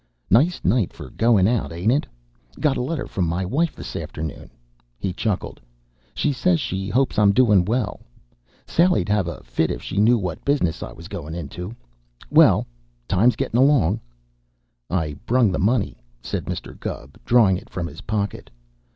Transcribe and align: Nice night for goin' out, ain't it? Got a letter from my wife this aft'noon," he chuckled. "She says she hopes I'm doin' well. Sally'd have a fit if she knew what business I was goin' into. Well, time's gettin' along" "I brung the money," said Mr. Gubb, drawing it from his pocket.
Nice 0.31 0.59
night 0.65 0.91
for 0.93 1.11
goin' 1.11 1.47
out, 1.47 1.71
ain't 1.71 1.91
it? 1.91 2.07
Got 2.59 2.75
a 2.75 2.81
letter 2.81 3.05
from 3.05 3.27
my 3.27 3.45
wife 3.45 3.75
this 3.75 3.95
aft'noon," 3.95 4.49
he 4.97 5.13
chuckled. 5.13 5.61
"She 6.15 6.33
says 6.33 6.59
she 6.59 6.89
hopes 6.89 7.19
I'm 7.19 7.31
doin' 7.33 7.65
well. 7.65 7.99
Sally'd 8.65 9.09
have 9.09 9.27
a 9.27 9.43
fit 9.43 9.69
if 9.69 9.83
she 9.83 9.97
knew 9.99 10.17
what 10.17 10.43
business 10.43 10.81
I 10.81 10.91
was 10.91 11.07
goin' 11.07 11.35
into. 11.35 11.75
Well, 12.31 12.65
time's 13.07 13.35
gettin' 13.35 13.59
along" 13.59 13.99
"I 14.89 15.17
brung 15.27 15.51
the 15.51 15.59
money," 15.59 15.97
said 16.19 16.45
Mr. 16.45 16.79
Gubb, 16.79 17.19
drawing 17.23 17.57
it 17.57 17.69
from 17.69 17.85
his 17.85 18.01
pocket. 18.01 18.49